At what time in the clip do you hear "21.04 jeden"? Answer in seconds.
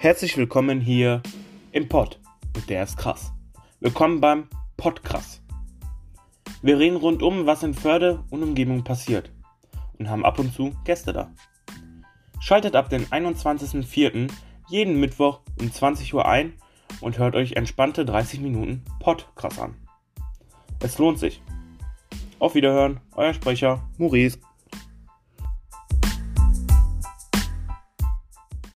13.06-15.00